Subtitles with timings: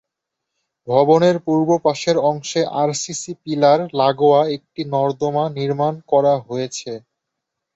[0.87, 6.91] ভবনের পূর্বপাশের অংশে RCC pillar লাাগোয়া একটি নর্দমা নির্মাণ করা হয়েছে।